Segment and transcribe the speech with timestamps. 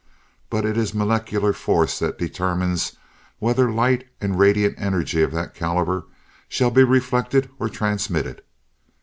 [0.49, 2.95] But it is molecular force that determines
[3.37, 6.05] whether light and radiant energy of that caliber
[6.49, 8.41] shall be reflected or transmitted.